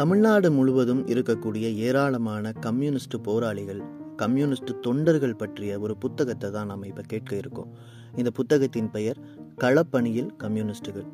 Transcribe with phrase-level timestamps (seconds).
[0.00, 3.80] தமிழ்நாடு முழுவதும் இருக்கக்கூடிய ஏராளமான கம்யூனிஸ்ட் போராளிகள்
[4.16, 7.74] கம்யூனிஸ்ட் தொண்டர்கள் பற்றிய ஒரு புத்தகத்தை தான் நம்ம இப்போ கேட்க இருக்கோம்.
[8.16, 9.18] இந்த புத்தகத்தின் பெயர்
[9.56, 11.06] களப்பணியில் கம்யூனிஸ்டுகள்.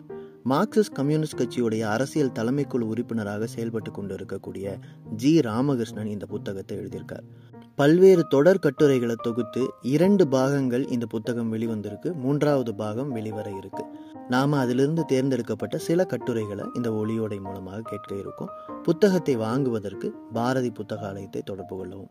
[0.48, 4.78] மார்க்சிஸ்ட் கம்யூனிஸ்ட் கட்சியுடைய அரசியல் தலைமைக்குழு உறுப்பினராக செயல்பட்டு கொண்டு இருக்கக்கூடிய
[5.16, 5.41] ஜி.
[5.41, 7.27] ராமகிருஷ்ணன் இந்த புத்தகத்தை எழுதியிருக்கார்.
[7.76, 12.12] பல்வேறு தொடர் கட்டுரைகளை தொகுத்து இரண்டு பாகங்கள் இந்த புத்தகம் வெளிவந்திருக்கு.
[12.12, 13.84] மூன்றாவது பாகம் வெளிவர இருக்கு.
[14.28, 18.48] நாம அதிலிருந்து தேர்ந்தெடுக்கப்பட்ட சில கட்டுரைகளை இந்த ஒளியோடை மூலமாக கேட்க இருக்கோம்.
[18.82, 22.10] புத்தகத்தை வாங்குவதற்கு பாரதி புத்தகாலயத்தை தொடர்பு கொள்ளவும்.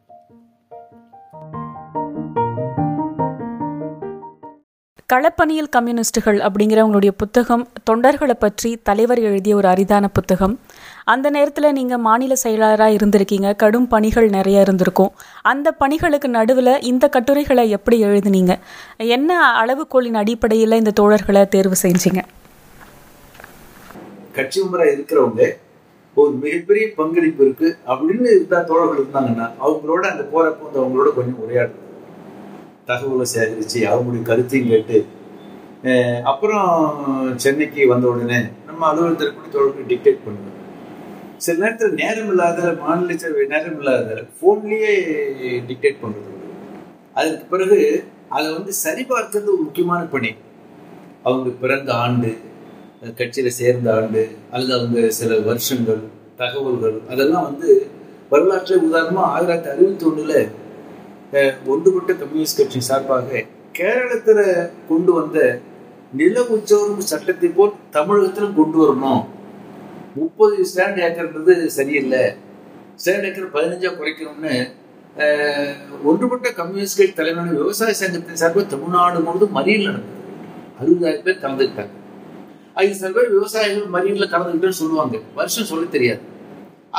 [5.13, 10.59] களப்பணியில் கம்யூனிஸ்டுகள் அப்படிங்கிற உங்களுடைய புத்தகம் தொண்டர்களை பற்றி தலைவர் எழுதிய ஒரு அரிதான புத்தகம்
[11.13, 13.49] அந்த நேரத்தில் நீங்கள் மாநில செயலாளராக இருந்திருக்கீங்க.
[13.61, 15.11] கடும் பணிகள் நிறைய இருந்திருக்கும்.
[15.51, 18.53] அந்த பணிகளுக்கு நடுவில் இந்த கட்டுரைகளை எப்படி எழுதுனீங்க?
[19.17, 22.23] என்ன அளவுகோலின் அடிப்படையில் இந்த தோழர்களை தேர்வு செஞ்சீங்க?
[24.37, 25.43] கட்சி முறை இருக்கிறவங்க
[26.17, 31.83] ஒரு மிகப்பெரிய பங்களிப்பு இருக்கு அப்படின்னு இருந்தா தோழர்கள் இருந்தாங்கன்னா அவங்களோட அந்த போறப்போ வந்து அவங்களோட கொஞ்சம் உரையாடுறது
[32.89, 34.97] தகவலை சேகரித்து அவங்களுடைய கருத்தையும் கேட்டு
[36.31, 36.67] அப்புறம்
[37.45, 40.61] சென்னைக்கு வந்த உடனே நம்ம அலுவலகத்தில் கூட தோழர்கள் டிக்டேட் பண்ணுவோம்
[41.43, 43.15] சில நேரத்தில் நேரம் இல்லாத மாநில
[43.53, 44.93] நேரம் இல்லாத ஃபோன்லேயே
[45.69, 46.31] டிக்டேட் பண்ணுறது
[47.13, 47.79] அதுக்கு பிறகு
[48.29, 50.31] அதை வந்து சரிபார்க்கிறது ஒரு முக்கியமான பணி.
[51.27, 52.31] அவங்க பிறந்த ஆண்டு
[53.19, 56.01] கட்சியில் சேர்ந்த ஆண்டு அல்லது அவங்க சில வருஷங்கள்
[56.41, 57.69] தகவல்கள் அதெல்லாம் வந்து
[58.29, 60.37] வரலாற்றை உதாரணமாக ஆயிரத்தி அறுபத்தி ஒன்றில்
[61.73, 64.43] ஒன்றுபட்ட கம்யூனிஸ்ட் கட்சி சார்பாக கேரளத்தில்
[64.89, 65.39] கொண்டு வந்த
[66.19, 69.23] நில உச்சவரம்பு சட்டத்தை போல் தமிழகத்திலும் கொண்டு வரணும்.
[70.17, 72.23] முப்பது ஸ்டாண்ட் ஏக்கர்ன்றது சரியில்லை.
[73.01, 74.53] ஸ்டாண்ட் ஏக்கர் பதினஞ்சா குறைக்கணும்னு
[76.09, 80.13] ஒன்றுபட்ட கம்யூனிஸ்ட் கட்சி தலைமையான விவசாய சங்கத்தின் சார்பாக தமிழ்நாடு முழுவதும் மறியல் நடந்தது.
[80.79, 81.93] அறுபதாயிரம் பேர் கலந்துக்கிட்டாங்க.
[82.81, 85.19] ஐந்து சில பேர் விவசாயிகள் மறியலில் கலந்துக்கிட்டேன்னு சொல்லுவாங்க.
[85.37, 86.23] வருஷம் சொல்ல தெரியாது.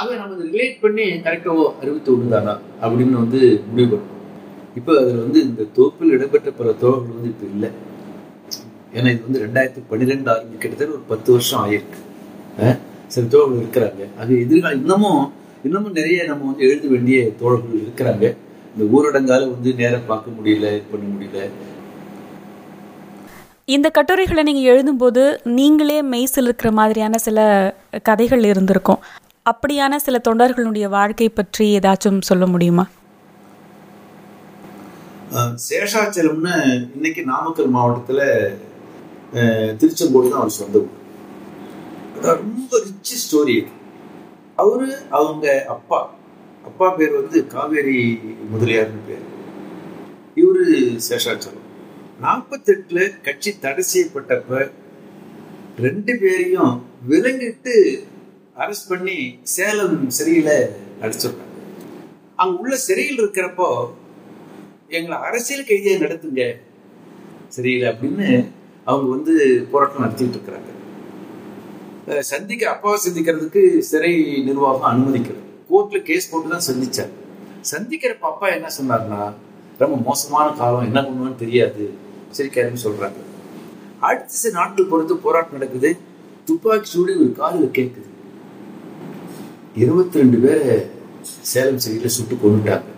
[0.01, 4.15] ஆக நம்ம ரிலேட் பண்ணி கரெக்டாக அறிவித்து விடுதானா அப்படின்னு வந்து முடிவு பண்ணோம்.
[4.79, 7.71] இப்போ அதில் வந்து இந்த தொகுப்பில் இடம்பெற்ற பல தோழர்கள் வந்து இப்போ இல்லை.
[8.97, 12.01] ஏன்னா இது வந்து ரெண்டாயிரத்தி பன்னிரெண்டு ஆரம்பி கிட்டத்தட்ட ஒரு பத்து வருஷம் ஆயிருக்கு.
[13.13, 14.03] சில தோழர்கள் இருக்கிறாங்க.
[14.23, 15.23] அது எதிர்காலம் இன்னமும்
[15.67, 18.25] இன்னமும் நிறைய நம்ம வந்து எழுத வேண்டிய தோழர்கள் இருக்கிறாங்க.
[18.73, 21.39] இந்த ஊரடங்கால வந்து நேரம் பார்க்க முடியல இது பண்ண முடியல.
[23.77, 25.23] இந்த கட்டுரைகளை நீங்கள் எழுதும்போது
[25.59, 27.39] நீங்களே மெய்சில் இருக்கிற மாதிரியான சில
[28.09, 29.01] கதைகள் இருந்திருக்கும்.
[29.51, 32.85] அப்படியான சில தொண்டர்களுடைய வாழ்க்கை பற்றி ஏதாச்சும் சொல்ல முடியுமா?
[35.69, 36.55] சேஷாச்சலம்னு
[36.97, 38.25] இன்னைக்கு நாமக்கல் மாவட்டத்தில்
[39.81, 40.95] திருச்செங்கோடு தான் அவர் சொந்த ஊர்.
[42.23, 43.67] ரொம்ப ரிச் ஸ்டோரி
[44.57, 46.15] அவரு அவங்க அப்பா.
[46.65, 48.21] அப்பா பேர் வந்து காவேரி
[48.53, 49.35] முதலியார்னு பேர்.
[50.35, 51.65] இவரு சேஷாச்சலம்.
[52.23, 54.71] நாற்பத்தெட்டுல கட்சி தடை செய்யப்பட்டப்ப
[55.79, 58.03] ரெண்டு பேரையும் விலங்கிட்டு
[58.57, 60.69] அரெஸ்ட் பண்ணி சேலம் சிறையில
[61.01, 61.45] அடிச்சிருக்காங்க.
[62.37, 63.91] அங்க உள்ள சிறையில் இருக்கிறப்போ
[64.89, 66.57] எங்களை அரசியல் கைதியை நடத்துங்க
[67.49, 68.49] சரியில்லை அப்படின்னு
[68.85, 70.85] அவங்க வந்து போராட்டம் நடத்திட்டு இருக்கிறாங்க.
[72.07, 77.13] சந்திக்க அப்பாவை சந்திக்கிறதுக்கு சிறை நிர்வாகம் அனுமதிக்கிறது கோர்ட்ல கேஸ் போட்டு தான் சந்திச்சார்.
[77.73, 79.33] சந்திக்கிறப்ப அப்பா என்ன சொன்னார்னா
[79.79, 81.95] ரொம்ப மோசமான காலம் என்ன பண்ணுவான்னு தெரியாது.
[82.31, 83.19] சரி சிரிக்காதுன்னு சொல்றாங்க.
[84.01, 85.97] அடுத்த சில நாட்கள் பொறுத்து போராட்டம் நடக்குது.
[86.45, 88.11] துப்பாக்கி சூடி ஒரு காலில் கேட்குது.
[89.75, 90.91] இருபத்தி ரெண்டு பேரை
[91.53, 92.91] சேலம் சிறையில் சுட்டு கொண்டுட்டாங்க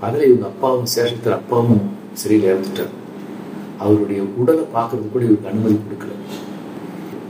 [0.00, 2.94] அதில் இவங்க அப்பாவும் சேலத்தில் அப்பாவும் சிறையில் இறந்துட்டார்
[3.78, 6.14] அவருடைய உடலை பார்க்கறது கூட இவருக்கு அனுமதி கொடுக்கல.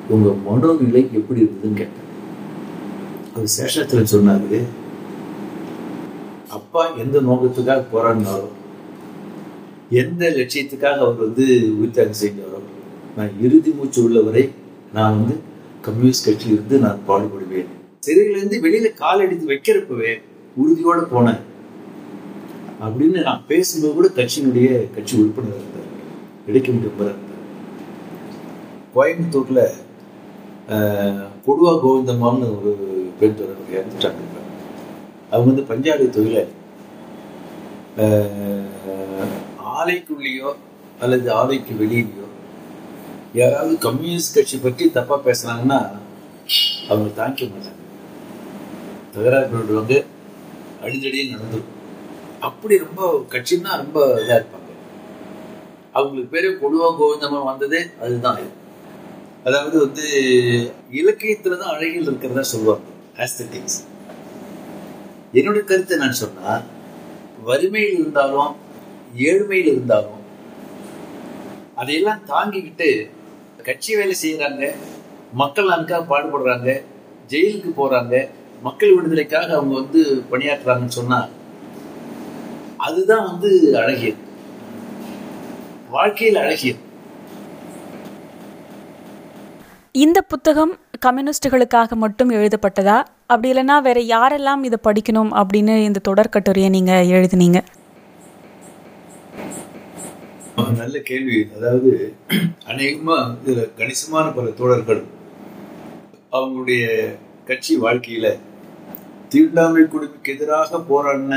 [0.08, 2.06] உங்க மனோநிலை எப்படி இருந்ததுன்னு கேட்டேன்.
[3.34, 4.60] அவர் சேஷத்தில் சொன்னாரு
[6.48, 8.48] அப்பா எந்த நோக்கத்துக்காக போராடினாரோ
[9.90, 11.44] எந்த லட்சியத்துக்காக அவர் வந்து
[11.80, 12.58] உயிர்த்தியாகம் செய்தாரோ
[13.16, 14.50] நான் இறுதி மூச்சு உள்ளவரை
[14.92, 15.34] நான் வந்து
[15.82, 17.70] கம்யூனிஸ்ட் கட்சியில் இருந்து நான் பாடுபடுவேன்.
[18.06, 20.12] சிறையிலேருந்து வெளியில கால் எடுத்து வைக்கிறப்பவே
[20.56, 21.40] உறுதியோட போனேன்.
[22.84, 25.92] அப்படின்னு நான் பேசும்போது கூட கட்சியினுடைய கட்சி உறுப்பினர் இருந்தார்
[26.46, 27.26] இடைக்க முடியும்
[28.94, 29.62] கோயம்புத்தூர்ல
[31.46, 32.70] கொடுவா கோவிந்தம்மான்னு ஒரு
[33.20, 34.24] பெண் தொடர்பு இறந்துட்டாங்க
[35.30, 36.52] அவங்க வந்து பஞ்சாபி தொழிலாளி.
[39.78, 40.50] ஆலைக்குள்ளேயோ
[41.04, 42.26] அல்லது ஆலைக்கு வெளியிலையோ
[43.40, 45.80] யாராவது கம்யூனிஸ்ட் கட்சி பற்றி தப்பா பேசுனாங்கன்னா
[46.90, 47.82] அவங்க தாங்கிக்க மாட்டாங்க.
[49.14, 49.96] தகராறு பண்ணிடுவாங்க
[50.84, 51.74] அடிதடியே நடந்துடும்
[52.48, 53.02] அப்படி ரொம்ப
[53.34, 54.72] கட்சின்னா ரொம்ப இதாக இருப்பாங்க.
[55.96, 58.40] அவங்களுக்கு பேரே கொடுவா கோவிந்தமா வந்ததே அதுதான்.
[59.48, 60.06] அதாவது வந்து
[60.92, 62.86] இலக்கியத்துல தான் அழகில் இருக்கிறதா சொல்லுவாங்க
[63.18, 63.78] ஆஸ்தட்டிக்ஸ்
[65.32, 66.52] என்னுடைய கருத்தை நான் சொன்னா
[67.42, 68.52] வறுமையில் இருந்தாலும்
[69.26, 70.14] ஏழ்மையில் இருந்தாலும்
[71.74, 72.88] அதையெல்லாம் தாங்கிக்கிட்டு
[73.62, 74.64] கட்சி வேலை செய்யறாங்க
[75.32, 76.70] மக்கள் நன்காக பாடுபடுறாங்க
[77.30, 78.14] ஜெயிலுக்கு போறாங்க
[78.62, 80.00] மக்கள் விடுதலைக்காக அவங்க வந்து
[80.30, 81.18] பணியாற்றுறாங்கன்னு சொன்னா
[82.78, 84.20] அதுதான் வந்து அழகியல்.
[85.90, 86.80] வாழ்க்கையில் அழகியல்.
[90.04, 90.72] இந்த புத்தகம்
[91.04, 92.96] கம்யூனிஸ்டுகளுக்காக மட்டும் எழுதப்பட்டதா?
[93.30, 97.60] அப்படி இல்லைன்னா வேற யாரெல்லாம் இதை படிக்கணும் அப்படின்னு இந்த தொடர்கட்டுரையை நீங்க எழுதினீங்க?
[100.80, 101.38] நல்ல கேள்வி.
[101.56, 101.90] அதாவது
[102.72, 105.00] அநேகமா இதுல கணிசமான பல தோழர்கள்
[106.38, 106.84] அவங்களுடைய
[107.50, 108.26] கட்சி வாழ்க்கையில
[109.32, 111.36] தீண்டாமை குழுவுக்கு எதிராக போராடின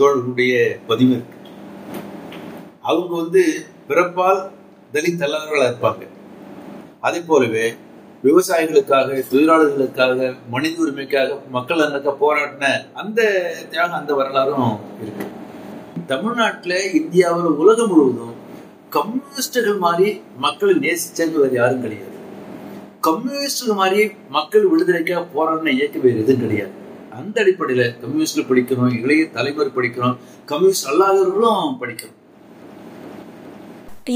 [0.00, 0.54] தோழர்களுடைய
[0.90, 1.38] பதிவு இருக்கு.
[2.90, 3.44] அவங்க வந்து
[3.88, 4.42] பிறப்பால்
[4.96, 6.04] தலித் தலைவர்களா இருப்பாங்க.
[7.06, 7.64] அதே போலவே
[8.26, 12.70] விவசாயிகளுக்காக தொழிலாளர்களுக்காக மனித உரிமைக்காக மக்கள் அங்க போராடின
[13.02, 13.20] அந்த
[13.70, 15.26] தியாகம் அந்த வரலாறும் இருக்கு.
[16.12, 18.32] தமிழ்நாட்டில் இந்தியாவில் உலகம் முழுவதும்
[18.96, 20.08] கம்யூனிஸ்டுகள் மாதிரி
[20.46, 22.16] மக்களை நேசிச்சது வேறு யாரும் கிடையாது.
[23.00, 24.02] கம்யூனிஸ்டுகள் மாதிரி
[24.38, 26.74] மக்கள் விடுதலைக்காக போராடின இயக்கம் வேறு எதுவும் கிடையாது.
[27.20, 30.16] அந்த அடிப்படையில் கம்யூனிஸ்ட்ல படிக்கணும் இளைய தலைவர் படிக்கணும்
[30.52, 32.18] கம்யூனிஸ்ட் அல்லாதவர்களும் படிக்கணும்.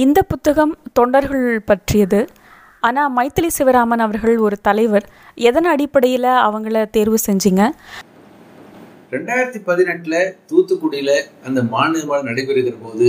[0.04, 2.20] இந்த புத்தகம் தொண்டர்கள் பற்றியது.
[2.82, 5.06] ஆனால் மைத்திலி சிவராமன் அவர்கள் ஒரு தலைவர்.
[5.38, 7.62] எதன் அடிப்படையில் அவங்கள தேர்வு செஞ்சீங்க?
[9.12, 10.16] ரெண்டாயிரத்தி பதினெட்டுல
[10.48, 11.14] தூத்துக்குடியில்
[11.46, 13.06] அந்த மாநில மாநாடு நடைபெறுகிற போது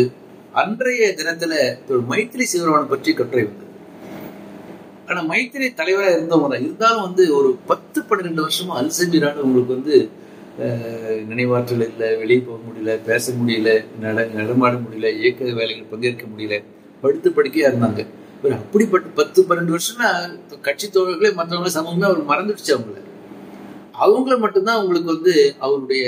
[0.54, 1.54] அன்றைய தினத்துல
[1.90, 3.66] ஒரு மைத்திரி சிவராமன் பற்றி கட்டுரை வந்தது.
[5.08, 6.64] ஆனா மைத்திரி தலைவராக இருந்தவங்க தான்.
[6.64, 9.96] இருந்தாலும் வந்து ஒரு பத்து பன்னிரெண்டு வருஷமா அல்சமீரான உங்களுக்கு வந்து
[10.64, 10.96] அஹ்,
[11.28, 13.70] நினைவாற்றல் இல்லை வெளியே போக முடியல பேச முடியல
[14.00, 16.56] நட நடமாட முடியல இயக்க வேலைகள் பங்கேற்க முடியல
[17.04, 18.02] படுத்து படுக்கையா இருந்தாங்க.
[18.44, 20.10] ஒரு அப்படிப்பட்ட பத்து பன்னெண்டு வருஷம்னா
[20.68, 22.98] கட்சி தோழர்களே மற்றவங்களே சமூகமே அவர் மறந்துடுச்சு அவங்கள.
[24.04, 25.34] அவங்கள மட்டும்தான் அவங்களுக்கு வந்து
[25.66, 26.06] அவருடைய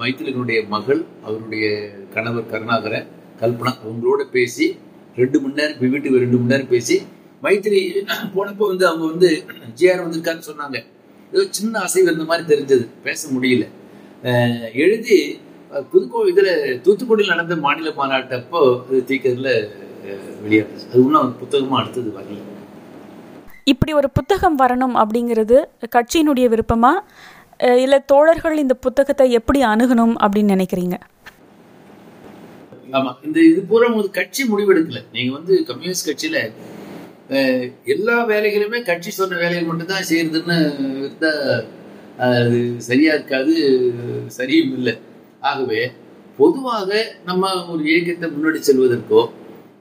[0.00, 1.66] மைத்திலினுடைய மகள் அவருடைய
[2.14, 3.08] கணவர் கருணாகரன்
[3.40, 4.66] கல்பனா அவங்களோட பேசி
[5.16, 6.96] ரெண்டு மணி நேரம் வீட்டுக்கு ரெண்டு மணி நேரம் பேசி
[7.42, 7.80] மைத்திரி
[8.34, 9.30] போனப்போ வந்து அவங்க வந்து
[9.78, 10.78] ஜிஆர் வந்திருக்கான்னு சொன்னாங்க.
[11.32, 13.64] ஏதோ சின்ன அசைவு இருந்த மாதிரி தெரிஞ்சது பேச முடியல.
[14.84, 15.16] எழுதி
[15.92, 16.48] புதுக்கோ இதுல
[16.84, 19.00] தூத்துக்குடியில் நடந்த மாநில மாநாட்டப்போ அது
[20.42, 22.40] வெளியாடுச்சு அது இன்னும் புத்தகமா அடுத்தது வரல
[23.66, 25.56] இப்படி ஒரு புத்தகம் வரணும் அப்படிங்கிறது
[25.92, 26.90] கட்சியினுடைய விருப்பமா?
[27.78, 30.96] இல்ல தோழர்கள் இந்த புத்தகத்தை எப்படி அணுகணும் அப்படின்னு நினைக்கிறீங்க?
[32.90, 35.00] ஆமா இந்த இது பூரா கட்சி முடிவெடுக்கல.
[35.12, 36.38] நீங்க வந்து கம்யூனிஸ்ட் கட்சியில
[37.86, 40.56] எல்லா வேலைகளுமே கட்சி சொன்ன வேலைகள் மட்டும்தான் செய்யறதுன்னு
[40.98, 41.30] இருந்தா
[42.18, 43.54] அஹ், அது சரியா இருக்காது
[44.38, 44.94] சரியும் இல்லை.
[45.42, 45.80] ஆகவே
[46.38, 46.90] பொதுவாக
[47.24, 49.22] நம்ம ஒரு இயக்கத்தை முன்னாடி செல்வதற்கோ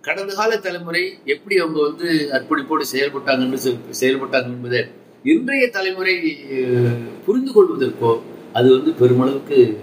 [0.01, 4.86] கடந்த கால தலைமுறை எப்படி அவங்க வந்து அர்ப்பணிப்போடு செயல்பட்டாங்கன்னு செயல்பட்டாங்க என்பதை
[5.24, 6.15] இன்றைய தலைமுறை
[7.25, 8.21] புரிந்து கொள்வதற்கோ
[8.53, 9.77] அது வந்து பெருமளவுக்கு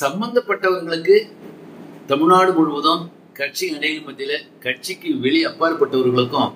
[0.00, 1.16] சம்பந்தப்பட்டவர்களுக்கு
[2.06, 6.52] தமிழ்நாடு முழுவதும் கட்சி இணைகள் மத்தியில் கட்சிக்கு வெளியே அப்பாற்பட்டவர்களுக்கும்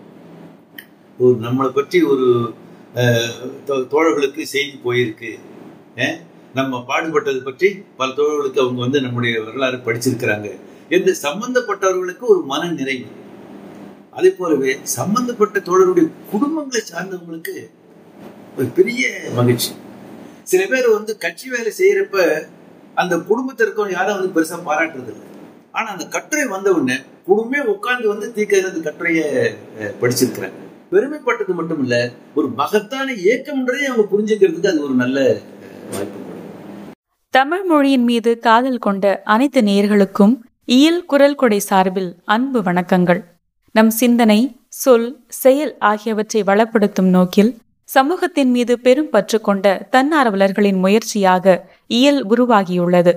[1.18, 2.54] ஒரு நம்மளை பற்றி ஒரு
[3.66, 5.38] தோ- தோழர்களுக்கு செய்தி போயிருக்கு.
[6.54, 10.48] நம்ம பாடுபட்டது பற்றி பல தோழர்களுக்கு அவங்க வந்து நம்முடைய வரலாறு படிச்சிருக்கிறாங்க.
[10.92, 13.06] என்று சம்பந்தப்பட்டவர்களுக்கு ஒரு மன நிறைவு.
[14.12, 17.54] அதே போலவே சம்பந்தப்பட்ட தோழருடைய குடும்பங்களை சார்ந்தவங்களுக்கு
[18.56, 19.02] ஒரு பெரிய
[19.34, 19.70] மகிழ்ச்சி.
[20.46, 22.16] சில பேர் வந்து கட்சி வேலை செய்யறப்ப
[22.96, 25.26] அந்த குடும்பத்திற்கும் யாரும் வந்து பெருசா பாராட்டுறது இல்லை.
[25.74, 26.96] ஆனா அந்த கட்டுரை வந்த உடனே
[27.26, 29.24] குடும்பமே உட்கார்ந்து வந்து தீக்க இந்த கட்டுரையை
[29.78, 30.58] அஹ், படிச்சிருக்கிறாங்க
[30.92, 31.96] பெருமைப்பட்டது மட்டும் இல்ல
[32.34, 35.18] ஒரு மகத்தான இயக்கம்ன்றதை அவங்க புரிஞ்சுக்கிறதுக்கு அது ஒரு நல்ல
[35.92, 36.18] வாய்ப்பு
[37.34, 43.24] தமிழ் மொழியின் மீது காதல் கொண்ட அனைத்து நேர்களுக்கும் இயல் குரல் கொடை சார்பில் அன்பு வணக்கங்கள்.
[43.72, 52.26] நம் சிந்தனை சொல் செயல் ஆகியவற்றை வளப்படுத்தும் நோக்கில் சமூகத்தின் மீது பெரும் பற்று கொண்ட தன்னார்வலர்களின் முயற்சியாக இயல்
[52.26, 53.12] உருவாகியுள்ளது.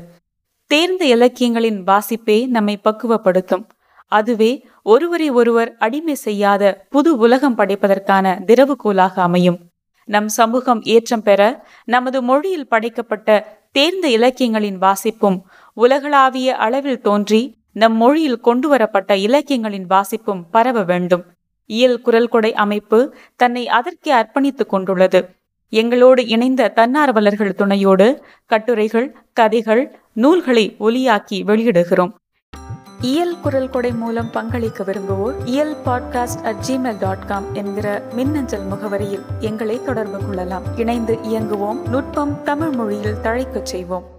[0.68, 3.68] தேர்ந்த இலக்கியங்களின் வாசிப்பே நம்மை பக்குவப்படுத்தும்.
[4.08, 9.60] அதுவே ஒருவரை ஒருவர் அடிமை செய்யாத புது உலகம் படைப்பதற்கான திரவுகோலாக அமையும்.
[10.06, 15.42] நம் சமூகம் ஏற்றம் பெற நமது மொழியில் படைக்கப்பட்ட தேர்ந்த இலக்கியங்களின் வாசிப்பும்
[15.76, 21.24] உலகளாவிய அளவில் தோன்றி நம் மொழியில் கொண்டு வரப்பட்ட இலக்கியங்களின் வாசிப்பும் பரவ வேண்டும்.
[21.66, 25.30] இயல் குரல் கொடை அமைப்பு தன்னை அதற்கே அர்ப்பணித்துக் கொண்டுள்ளது.
[25.70, 32.14] எங்களோடு இணைந்த தன்னார்வலர்கள் துணையோடு கட்டுரைகள் கதைகள் நூல்களை ஒலியாக்கி வெளியிடுகிறோம்.
[33.02, 39.24] இயல் குரல் கொடை மூலம் பங்களிக்க விரும்புவோர் Iyal podcast at Gmail dot com என்கிற மின்னஞ்சல் முகவரியில்
[39.40, 40.64] எங்களை தொடர்பு கொள்ளலாம்.
[40.78, 41.90] இணைந்து இயங்குவோம்.
[41.90, 44.15] நுட்பம் தமிழ் மொழியில் தழைக்கச் செய்வோம்.